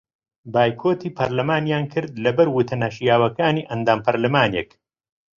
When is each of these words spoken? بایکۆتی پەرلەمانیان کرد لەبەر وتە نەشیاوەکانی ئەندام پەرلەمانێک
بایکۆتی 0.53 1.09
پەرلەمانیان 1.17 1.85
کرد 1.93 2.11
لەبەر 2.25 2.47
وتە 2.51 2.75
نەشیاوەکانی 2.83 3.67
ئەندام 3.69 3.99
پەرلەمانێک 4.05 4.69